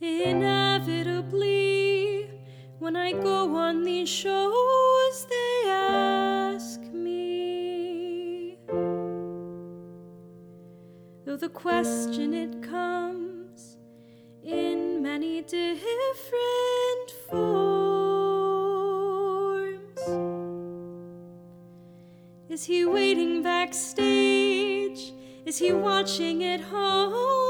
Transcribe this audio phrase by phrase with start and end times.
[0.00, 2.28] Inevitably,
[2.78, 8.58] when I go on these shows, they ask me.
[11.24, 13.76] Though the question it comes
[14.42, 17.44] in many different forms.
[22.48, 25.12] Is he waiting backstage?
[25.46, 27.43] Is he watching at home?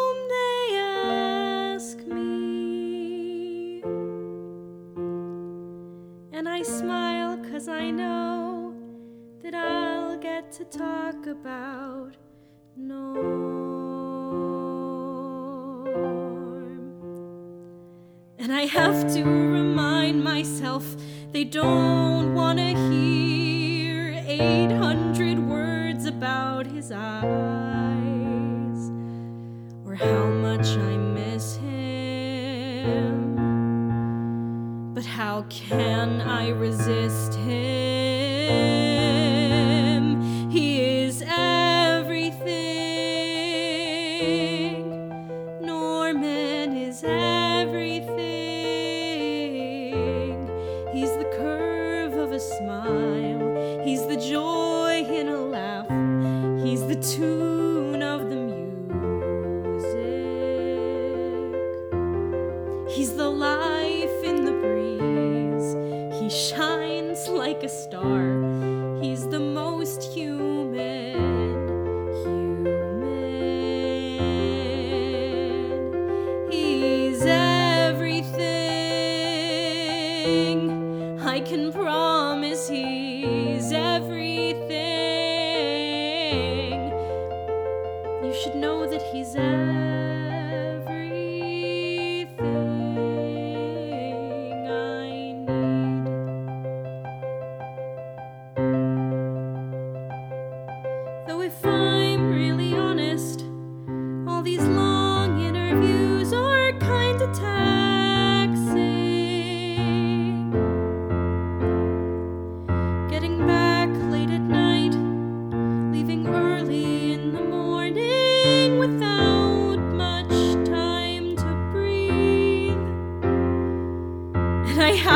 [10.25, 12.17] Get to talk about
[12.79, 13.45] Norm.
[18.39, 20.97] And I have to remind myself
[21.31, 27.21] they don't want to hear 800 words about his eyes
[29.85, 33.35] or how much I miss him.
[34.95, 35.84] But how can
[62.95, 65.75] He's the life in the breeze.
[66.21, 68.23] He shines like a star.
[69.03, 71.17] He's the most human.
[72.23, 72.83] Human.
[76.53, 78.39] He's everything.
[81.21, 84.63] I can promise he's everything.
[88.23, 89.64] You should know that he's everything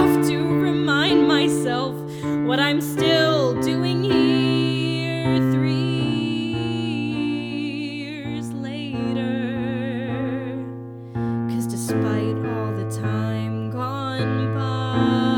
[0.00, 1.92] have to remind myself
[2.46, 5.72] what I'm still doing here three
[8.04, 9.34] years later.
[11.50, 15.37] Cause despite all the time gone by,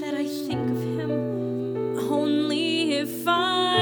[0.00, 1.10] that I think of him?
[2.10, 3.77] Only if I